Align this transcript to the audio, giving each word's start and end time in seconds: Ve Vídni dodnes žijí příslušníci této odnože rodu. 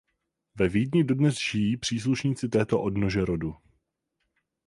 Ve 0.55 0.67
Vídni 0.69 1.03
dodnes 1.03 1.37
žijí 1.37 1.77
příslušníci 1.77 2.49
této 2.49 2.81
odnože 2.81 3.25
rodu. 3.25 3.55